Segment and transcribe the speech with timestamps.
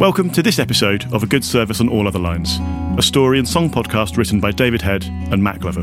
[0.00, 2.58] Welcome to this episode of A Good Service on All Other Lines,
[2.98, 5.82] a story and song podcast written by David Head and Matt Glover.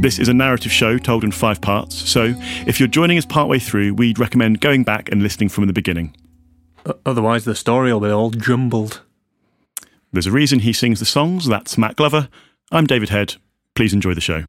[0.00, 2.34] This is a narrative show told in five parts, so
[2.66, 6.14] if you're joining us partway through, we'd recommend going back and listening from the beginning.
[7.06, 9.02] Otherwise, the story will be all jumbled.
[10.12, 12.28] There's a reason he sings the songs, that's Matt Glover.
[12.72, 13.36] I'm David Head.
[13.76, 14.44] Please enjoy the show.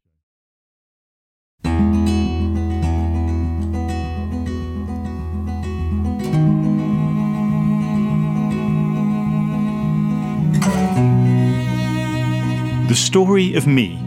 [12.96, 13.98] The story of me.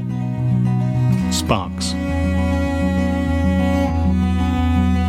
[1.31, 1.93] Sparks.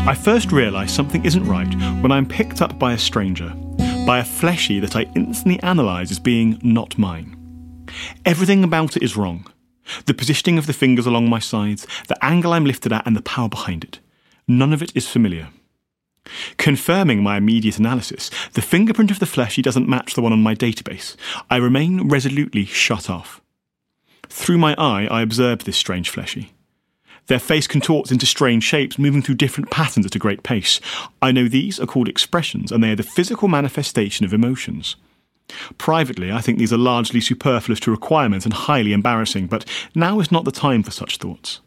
[0.07, 3.49] I first realise something isn't right when I'm picked up by a stranger,
[4.07, 7.87] by a fleshy that I instantly analyse as being not mine.
[8.27, 9.47] Everything about it is wrong.
[10.05, 13.23] The positioning of the fingers along my sides, the angle I'm lifted at, and the
[13.23, 13.99] power behind it.
[14.47, 15.49] None of it is familiar.
[16.59, 20.55] Confirming my immediate analysis, the fingerprint of the fleshy doesn't match the one on my
[20.55, 21.17] database.
[21.49, 23.41] I remain resolutely shut off.
[24.31, 26.53] Through my eye, I observe this strange fleshy.
[27.27, 30.81] Their face contorts into strange shapes, moving through different patterns at a great pace.
[31.21, 34.97] I know these are called expressions, and they are the physical manifestation of emotions.
[35.79, 39.65] Privately, I think these are largely superfluous to requirements and highly embarrassing, but
[39.95, 41.61] now is not the time for such thoughts.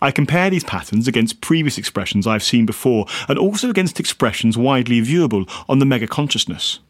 [0.00, 5.00] I compare these patterns against previous expressions I've seen before, and also against expressions widely
[5.00, 6.80] viewable on the mega consciousness.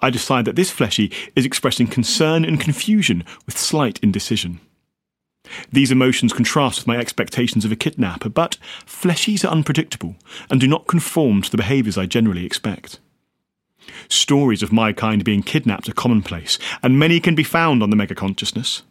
[0.00, 4.60] I decide that this fleshy is expressing concern and confusion with slight indecision.
[5.72, 10.16] These emotions contrast with my expectations of a kidnapper, but fleshies are unpredictable
[10.50, 12.98] and do not conform to the behaviours I generally expect.
[14.08, 17.96] Stories of my kind being kidnapped are commonplace, and many can be found on the
[17.96, 18.82] mega consciousness.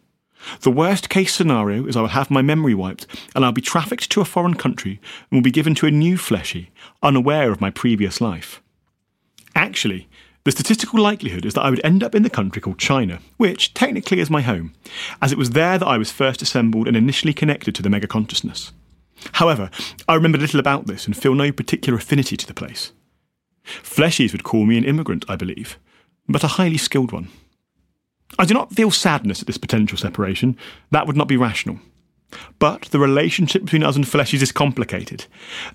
[0.60, 4.10] The worst case scenario is I will have my memory wiped and I'll be trafficked
[4.10, 6.70] to a foreign country and will be given to a new fleshy,
[7.02, 8.62] unaware of my previous life.
[9.54, 10.08] Actually,
[10.44, 13.74] the statistical likelihood is that I would end up in the country called China, which
[13.74, 14.72] technically is my home,
[15.20, 18.06] as it was there that I was first assembled and initially connected to the mega
[18.06, 18.72] consciousness.
[19.32, 19.70] However,
[20.08, 22.92] I remember little about this and feel no particular affinity to the place.
[23.64, 25.78] Fleshies would call me an immigrant, I believe,
[26.28, 27.28] but a highly skilled one.
[28.38, 30.56] I do not feel sadness at this potential separation.
[30.90, 31.80] That would not be rational.
[32.58, 35.26] But the relationship between us and fleshies is complicated.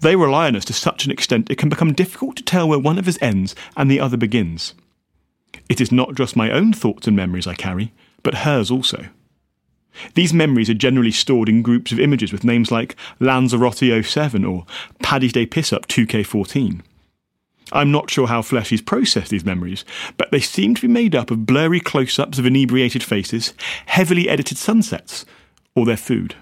[0.01, 2.79] They rely on us to such an extent it can become difficult to tell where
[2.79, 4.73] one of us ends and the other begins.
[5.69, 9.07] It is not just my own thoughts and memories I carry, but hers also.
[10.15, 14.65] These memories are generally stored in groups of images with names like Lanzarote 07 or
[15.01, 16.81] Paddy's Day Piss Up 2K14.
[17.71, 19.85] I'm not sure how fleshies process these memories,
[20.17, 23.53] but they seem to be made up of blurry close ups of inebriated faces,
[23.85, 25.25] heavily edited sunsets,
[25.75, 26.35] or their food.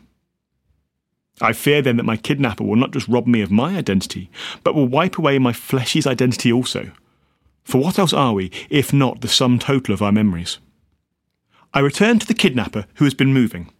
[1.41, 4.29] I fear then that my kidnapper will not just rob me of my identity,
[4.63, 6.91] but will wipe away my fleshy's identity also.
[7.63, 10.59] For what else are we, if not the sum total of our memories?
[11.73, 13.71] I return to the kidnapper who has been moving.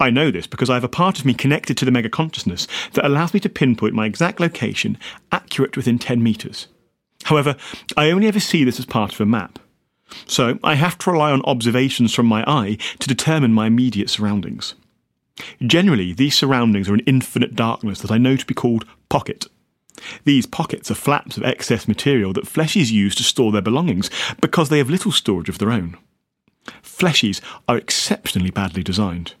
[0.00, 2.66] I know this because I have a part of me connected to the mega consciousness
[2.92, 4.98] that allows me to pinpoint my exact location,
[5.32, 6.66] accurate within 10 metres.
[7.24, 7.56] However,
[7.96, 9.58] I only ever see this as part of a map.
[10.26, 14.74] So I have to rely on observations from my eye to determine my immediate surroundings.
[15.64, 19.46] Generally, these surroundings are an infinite darkness that I know to be called pocket.
[20.24, 24.68] These pockets are flaps of excess material that fleshies use to store their belongings because
[24.68, 25.96] they have little storage of their own.
[26.82, 29.34] Fleshies are exceptionally badly designed.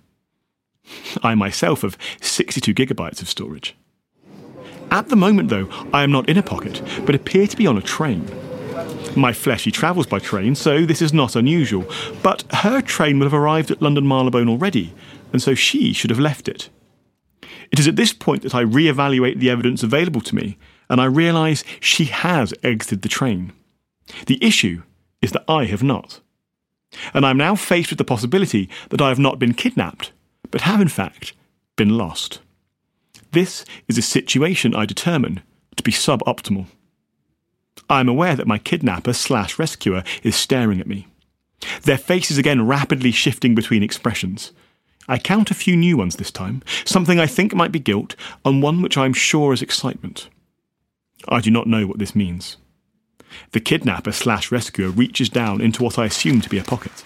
[1.22, 3.74] I myself have 62 gigabytes of storage.
[4.90, 7.78] At the moment, though, I am not in a pocket, but appear to be on
[7.78, 8.28] a train.
[9.16, 11.84] My fleshy travels by train, so this is not unusual,
[12.22, 14.92] but her train will have arrived at London Marylebone already,
[15.34, 16.70] and so she should have left it.
[17.72, 20.56] It is at this point that I re-evaluate the evidence available to me,
[20.88, 23.52] and I realise she has exited the train.
[24.26, 24.84] The issue
[25.20, 26.20] is that I have not.
[27.12, 30.12] And I am now faced with the possibility that I have not been kidnapped,
[30.52, 31.32] but have in fact
[31.74, 32.38] been lost.
[33.32, 35.42] This is a situation I determine
[35.74, 36.66] to be suboptimal.
[37.90, 41.08] I am aware that my kidnapper slash rescuer is staring at me.
[41.82, 44.52] Their faces again rapidly shifting between expressions.
[45.08, 48.62] I count a few new ones this time, something I think might be guilt, and
[48.62, 50.28] one which I am sure is excitement.
[51.28, 52.56] I do not know what this means.
[53.52, 57.04] The kidnapper slash rescuer reaches down into what I assume to be a pocket.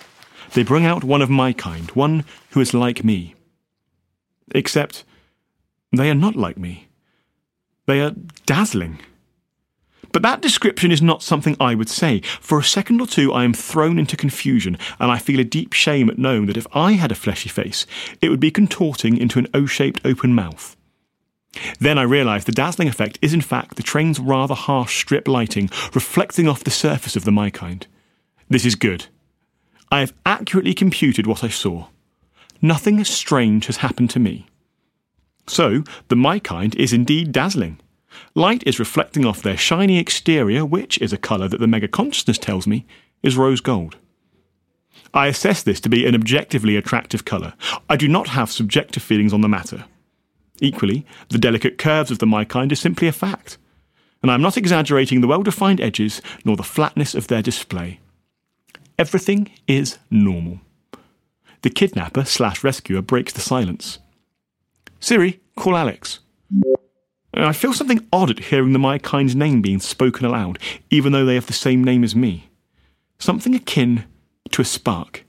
[0.52, 3.34] They bring out one of my kind, one who is like me.
[4.54, 5.04] Except
[5.92, 6.88] they are not like me.
[7.86, 8.14] They are
[8.46, 8.98] dazzling.
[10.12, 12.20] But that description is not something I would say.
[12.40, 15.72] For a second or two, I am thrown into confusion, and I feel a deep
[15.72, 17.86] shame at knowing that if I had a fleshy face,
[18.22, 20.76] it would be contorting into an O shaped open mouth.
[21.80, 25.70] Then I realise the dazzling effect is in fact the train's rather harsh strip lighting
[25.94, 27.86] reflecting off the surface of the my kind.
[28.48, 29.06] This is good.
[29.90, 31.86] I have accurately computed what I saw.
[32.60, 34.46] Nothing strange has happened to me.
[35.46, 37.80] So, the my kind is indeed dazzling.
[38.34, 42.38] Light is reflecting off their shiny exterior, which is a colour that the mega consciousness
[42.38, 42.86] tells me
[43.22, 43.96] is rose gold.
[45.14, 47.54] I assess this to be an objectively attractive colour.
[47.88, 49.84] I do not have subjective feelings on the matter.
[50.60, 53.58] Equally, the delicate curves of the my kind are simply a fact,
[54.22, 58.00] and I am not exaggerating the well defined edges nor the flatness of their display.
[58.98, 60.60] Everything is normal.
[61.62, 63.98] The kidnapper slash rescuer breaks the silence.
[65.00, 66.18] Siri, call Alex.
[67.34, 70.58] I feel something odd at hearing the my kind's name being spoken aloud,
[70.90, 72.48] even though they have the same name as me.
[73.18, 74.04] Something akin
[74.50, 75.24] to a spark.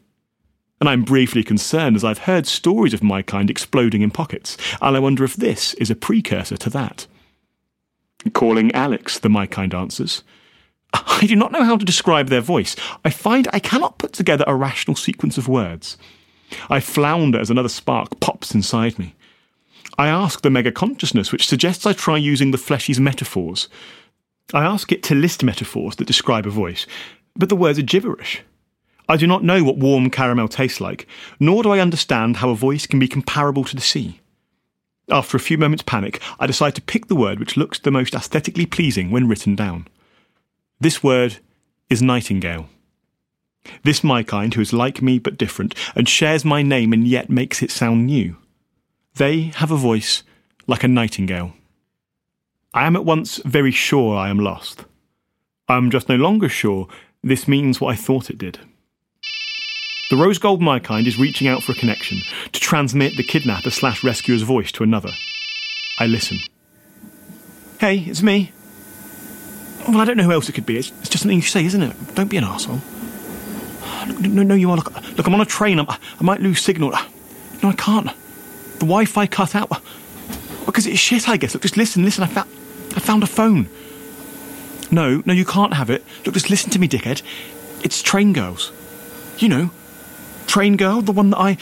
[0.80, 4.96] And I'm briefly concerned as I've heard stories of my kind exploding in pockets, and
[4.96, 7.06] I wonder if this is a precursor to that.
[8.34, 10.24] Calling Alex, the my kind answers.
[10.94, 12.76] I do not know how to describe their voice.
[13.04, 15.98] I find I cannot put together a rational sequence of words.
[16.70, 19.16] I flounder as another spark pops inside me.
[19.98, 23.68] I ask the mega consciousness, which suggests I try using the fleshy's metaphors.
[24.54, 26.88] I ask it to list metaphors that describe a voice,
[27.36, 28.42] but the words are gibberish.
[29.08, 31.08] I do not know what warm caramel tastes like,
[31.40, 34.20] nor do I understand how a voice can be comparable to the sea.
[35.10, 38.14] After a few moments' panic, I decide to pick the word which looks the most
[38.14, 39.88] aesthetically pleasing when written down.
[40.80, 41.38] This word
[41.90, 42.70] is nightingale.
[43.84, 47.30] This my kind who is like me but different, and shares my name and yet
[47.30, 48.38] makes it sound new.
[49.16, 50.24] They have a voice
[50.68, 51.54] like a nightingale.
[52.74, 54.86] I am at once very sure I am lost.
[55.68, 56.88] I am just no longer sure
[57.24, 58.60] this means what I thought it did.
[60.10, 62.22] The rose gold my kind is reaching out for a connection
[62.52, 65.12] to transmit the kidnapper slash rescuer's voice to another.
[66.00, 66.40] I listen.
[67.80, 68.52] Hey, it's me.
[69.88, 70.78] Well, I don't know who else it could be.
[70.78, 72.16] It's, just something you say, isn't it?
[72.16, 72.82] Don't be an arsehole.
[74.22, 74.78] No, no, you are.
[74.78, 75.80] Look, look I'm on a train.
[75.80, 76.92] I'm, I might lose signal.
[77.62, 78.10] No, I can't.
[78.80, 79.70] The Wi-Fi cut out.
[80.66, 81.54] Because it's shit, I guess.
[81.54, 82.24] Look, just listen, listen.
[82.24, 82.50] I found,
[82.96, 83.70] I found a phone.
[84.92, 86.04] No, no, you can't have it.
[86.26, 87.22] Look, just listen to me, dickhead.
[87.84, 88.72] It's Train Girls.
[89.38, 89.72] You know,
[90.48, 91.58] Train Girl, the one that I.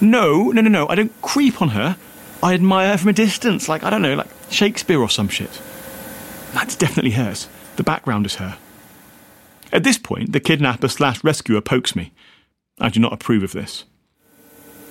[0.00, 0.88] No, no, no, no.
[0.88, 1.96] I don't creep on her.
[2.42, 5.60] I admire her from a distance, like, I don't know, like Shakespeare or some shit.
[6.52, 7.48] That's definitely hers.
[7.76, 8.56] The background is her.
[9.72, 12.12] At this point, the kidnapper slash rescuer pokes me.
[12.80, 13.84] I do not approve of this.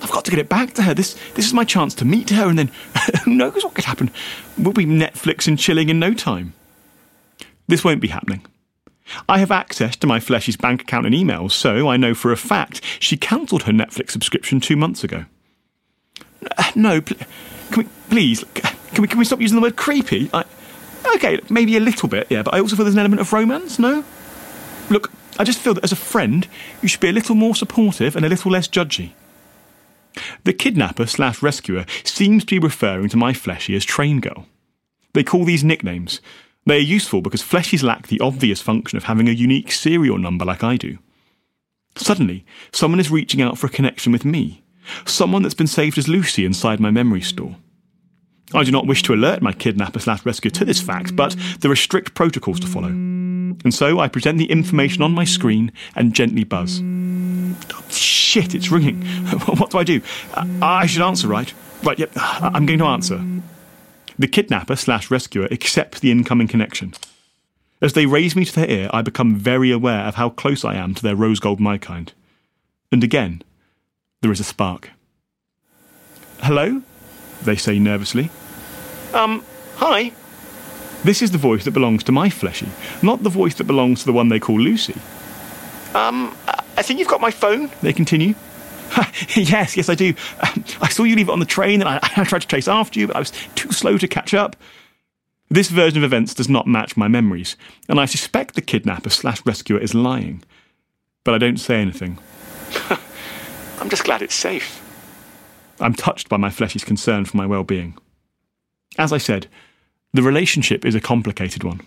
[0.00, 0.94] I've got to get it back to her.
[0.94, 2.70] This this is my chance to meet her, and then
[3.24, 4.10] who knows what could happen?
[4.56, 6.54] We'll be Netflix and chilling in no time.
[7.66, 8.44] This won't be happening.
[9.28, 12.36] I have access to my fleshy's bank account and emails, so I know for a
[12.36, 15.24] fact she cancelled her Netflix subscription two months ago.
[16.56, 17.16] Uh, no, pl-
[17.70, 20.30] can we please can we can we stop using the word creepy?
[20.32, 20.44] I,
[21.14, 23.78] okay, maybe a little bit, yeah, but I also feel there's an element of romance.
[23.78, 24.04] No,
[24.90, 26.46] look, I just feel that as a friend,
[26.82, 29.12] you should be a little more supportive and a little less judgy.
[30.44, 34.46] The kidnapper slash rescuer seems to be referring to my fleshy as train girl.
[35.14, 36.20] They call these nicknames.
[36.66, 40.44] They are useful because fleshies lack the obvious function of having a unique serial number
[40.44, 40.98] like I do.
[41.96, 44.62] Suddenly, someone is reaching out for a connection with me,
[45.04, 47.56] someone that's been saved as Lucy inside my memory store.
[48.54, 51.70] I do not wish to alert my kidnapper slash rescuer to this fact, but there
[51.70, 52.88] are strict protocols to follow.
[52.88, 56.80] And so I present the information on my screen and gently buzz.
[58.38, 59.02] Shit, it's ringing.
[59.46, 60.00] what do I do?
[60.32, 61.52] Uh, I should answer, right?
[61.82, 63.20] Right, yep, I'm going to answer.
[64.16, 66.94] The kidnapper slash rescuer accepts the incoming connection.
[67.82, 70.76] As they raise me to their ear, I become very aware of how close I
[70.76, 72.12] am to their rose gold my kind.
[72.92, 73.42] And again,
[74.20, 74.90] there is a spark.
[76.38, 76.82] Hello?
[77.42, 78.30] They say nervously.
[79.14, 79.42] Um,
[79.74, 80.12] hi.
[81.02, 82.68] This is the voice that belongs to my fleshy,
[83.02, 84.94] not the voice that belongs to the one they call Lucy.
[85.92, 86.36] Um,
[86.78, 88.36] I think you've got my phone, they continue.
[89.34, 90.14] yes, yes, I do.
[90.40, 92.68] Um, I saw you leave it on the train and I, I tried to chase
[92.68, 94.54] after you, but I was too slow to catch up.
[95.50, 97.56] This version of events does not match my memories,
[97.88, 100.44] and I suspect the kidnapper slash rescuer is lying.
[101.24, 102.18] But I don't say anything.
[103.80, 104.80] I'm just glad it's safe.
[105.80, 107.98] I'm touched by my fleshy's concern for my well being.
[108.98, 109.48] As I said,
[110.12, 111.80] the relationship is a complicated one.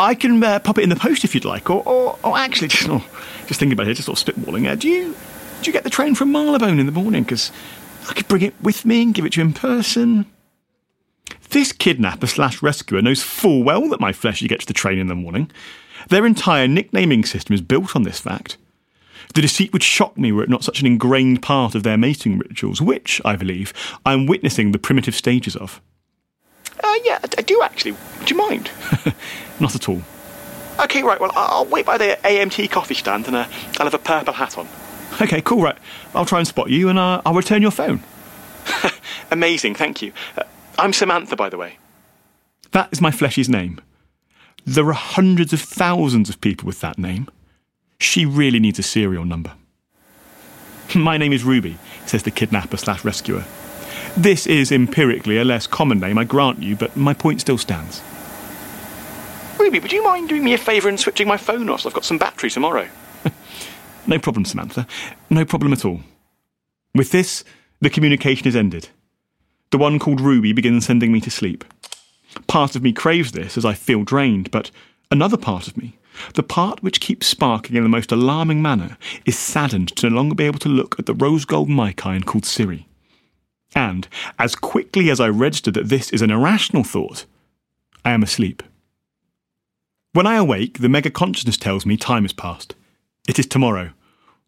[0.00, 2.68] I can uh, pop it in the post if you'd like, or, or, or actually,
[2.74, 3.04] just, oh,
[3.46, 4.68] just thinking about it, just sort of spitballing.
[4.68, 5.14] Uh, do you
[5.62, 7.22] do you get the train from Marylebone in the morning?
[7.22, 7.52] Because
[8.08, 10.24] I could bring it with me and give it to you in person.
[11.50, 15.14] This kidnapper slash rescuer knows full well that my fleshy gets the train in the
[15.14, 15.50] morning.
[16.08, 18.56] Their entire nicknaming system is built on this fact.
[19.34, 22.38] The deceit would shock me were it not such an ingrained part of their mating
[22.38, 23.74] rituals, which, I believe,
[24.06, 25.80] I am witnessing the primitive stages of.
[26.82, 27.92] Uh, yeah, I, do actually.
[27.92, 28.70] Do you mind?
[29.60, 30.02] Not at all.
[30.80, 33.46] Okay, right, well, I'll wait by the AMT coffee stand and uh,
[33.78, 34.66] I'll have a purple hat on.
[35.20, 35.76] Okay, cool, right.
[36.14, 38.02] I'll try and spot you and uh, I'll return your phone.
[39.30, 40.12] Amazing, thank you.
[40.38, 40.44] Uh,
[40.78, 41.76] I'm Samantha, by the way.
[42.72, 43.80] That is my fleshy's name.
[44.64, 47.28] There are hundreds of thousands of people with that name.
[47.98, 49.52] She really needs a serial number.
[50.94, 53.44] My name is Ruby, says the kidnapper slash rescuer.
[54.16, 58.02] This is empirically a less common name, I grant you, but my point still stands.
[59.58, 61.94] Ruby, would you mind doing me a favour and switching my phone off so I've
[61.94, 62.88] got some battery tomorrow?
[64.06, 64.86] no problem, Samantha.
[65.28, 66.00] No problem at all.
[66.94, 67.44] With this,
[67.80, 68.88] the communication is ended.
[69.70, 71.64] The one called Ruby begins sending me to sleep.
[72.48, 74.70] Part of me craves this as I feel drained, but
[75.10, 75.96] another part of me,
[76.34, 80.34] the part which keeps sparking in the most alarming manner, is saddened to no longer
[80.34, 82.88] be able to look at the rose gold mykind called Siri.
[83.74, 84.08] And,
[84.38, 87.24] as quickly as I register that this is an irrational thought,
[88.04, 88.62] I am asleep.
[90.12, 92.74] When I awake, the mega consciousness tells me time has passed.
[93.28, 93.92] It is tomorrow,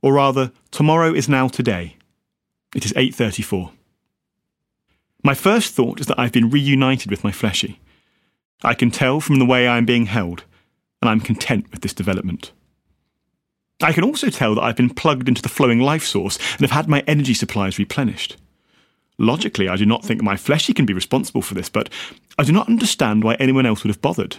[0.01, 1.97] or rather, tomorrow is now today.
[2.75, 3.71] It is 8:34.
[5.23, 7.79] My first thought is that I've been reunited with my fleshy.
[8.65, 10.45] I can tell from the way I am being held,
[11.01, 12.51] and I'm content with this development.
[13.81, 16.71] I can also tell that I've been plugged into the flowing life source and have
[16.71, 18.37] had my energy supplies replenished.
[19.19, 21.89] Logically, I do not think my fleshy can be responsible for this, but
[22.39, 24.37] I do not understand why anyone else would have bothered.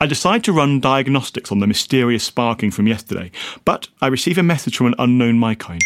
[0.00, 3.30] I decide to run diagnostics on the mysterious sparking from yesterday,
[3.64, 5.82] but I receive a message from an unknown mykind.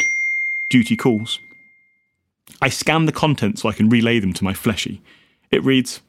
[0.70, 1.40] Duty calls.
[2.62, 5.00] I scan the contents so I can relay them to my fleshy.
[5.50, 6.00] It reads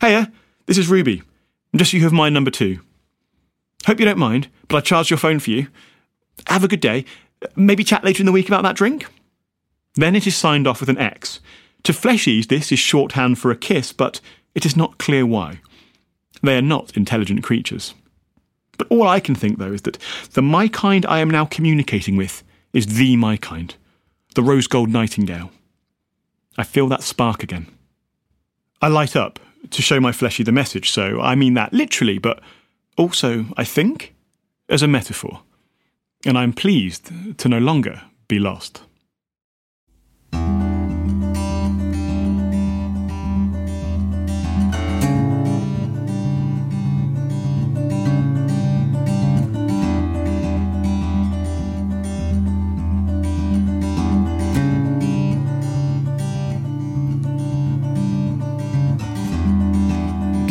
[0.00, 0.30] Heya,
[0.66, 1.22] this is Ruby.
[1.74, 2.80] Just you have my number two.
[3.86, 5.68] Hope you don't mind, but I charged your phone for you.
[6.46, 7.04] Have a good day.
[7.56, 9.06] Maybe chat later in the week about that drink?
[9.94, 11.40] Then it is signed off with an X.
[11.84, 14.20] To fleshies, this is shorthand for a kiss, but
[14.54, 15.60] it is not clear why.
[16.42, 17.94] They are not intelligent creatures.
[18.76, 19.98] But all I can think, though, is that
[20.32, 23.74] the my kind I am now communicating with is the my kind,
[24.34, 25.50] the rose gold nightingale.
[26.58, 27.66] I feel that spark again.
[28.82, 29.38] I light up
[29.70, 32.40] to show my fleshy the message, so I mean that literally, but
[32.96, 34.14] also, I think,
[34.68, 35.42] as a metaphor.
[36.26, 38.82] And I'm pleased to no longer be lost.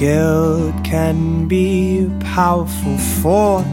[0.04, 3.66] Guilt can be a powerful force.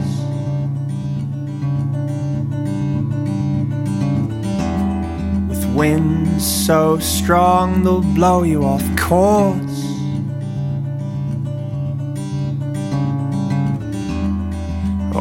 [5.49, 9.59] With winds so strong they'll blow you off course.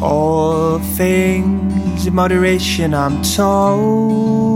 [0.00, 4.49] All things in moderation, I'm told.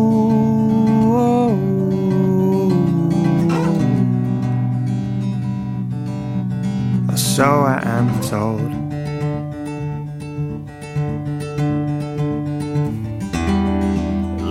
[7.34, 8.70] So I am told.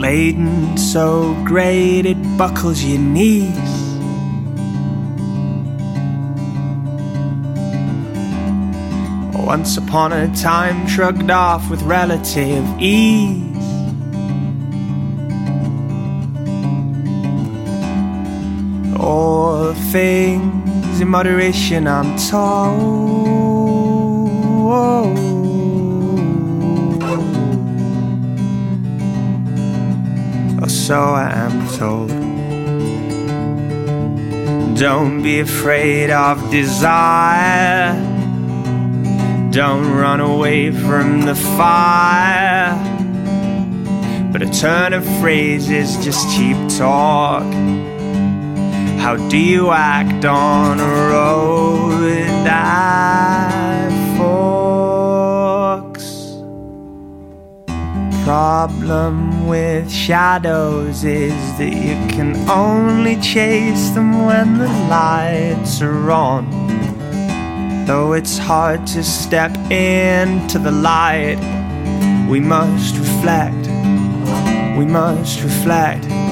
[0.02, 3.56] Laden so great it buckles your knees.
[9.34, 13.53] Once upon a time, shrugged off with relative ease.
[19.94, 23.14] Things in moderation, I'm told.
[30.64, 32.10] Or so I am told.
[34.76, 37.94] Don't be afraid of desire.
[39.52, 42.74] Don't run away from the fire.
[44.32, 47.46] But a turn of phrases just cheap talk.
[49.04, 52.00] How do you act on a road
[52.46, 56.06] that forks?
[58.24, 66.50] Problem with shadows is that you can only chase them when the lights are on.
[67.86, 71.40] Though it's hard to step into the light,
[72.30, 73.68] we must reflect,
[74.78, 76.23] we must reflect.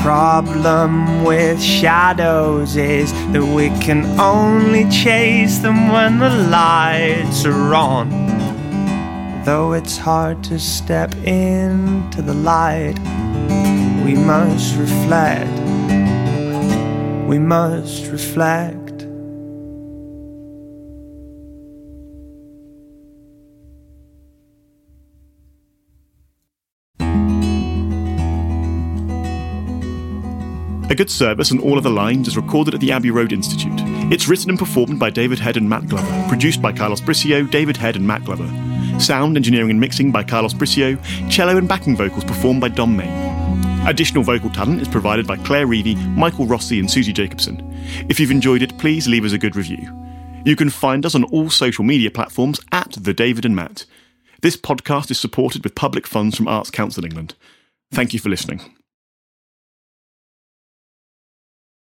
[0.00, 7.74] The problem with shadows is that we can only chase them when the lights are
[7.74, 8.08] on.
[9.44, 12.98] Though it's hard to step into the light,
[14.02, 15.52] we must reflect,
[17.28, 18.79] we must reflect.
[30.90, 33.78] A Good Service on All Other Lines is recorded at the Abbey Road Institute.
[34.12, 37.76] It's written and performed by David Head and Matt Glover, produced by Carlos Bricio, David
[37.76, 38.48] Head, and Matt Glover.
[38.98, 40.98] Sound engineering and mixing by Carlos Bricio,
[41.30, 43.08] cello and backing vocals performed by Dom May.
[43.86, 47.64] Additional vocal talent is provided by Claire Reevy, Michael Rossi, and Susie Jacobson.
[48.08, 49.96] If you've enjoyed it, please leave us a good review.
[50.44, 53.86] You can find us on all social media platforms at The David and Matt.
[54.42, 57.36] This podcast is supported with public funds from Arts Council England.
[57.92, 58.79] Thank you for listening.